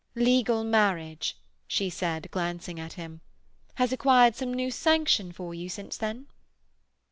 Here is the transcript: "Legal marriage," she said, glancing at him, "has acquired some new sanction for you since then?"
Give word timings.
"Legal 0.15 0.63
marriage," 0.63 1.37
she 1.67 1.87
said, 1.87 2.27
glancing 2.31 2.79
at 2.79 2.93
him, 2.93 3.21
"has 3.75 3.93
acquired 3.93 4.35
some 4.35 4.51
new 4.51 4.71
sanction 4.71 5.31
for 5.31 5.53
you 5.53 5.69
since 5.69 5.95
then?" 5.95 6.25